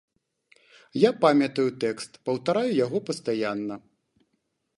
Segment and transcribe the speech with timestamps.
[1.01, 3.75] Я памятаю тэкст, паўтараю яго пастаянна.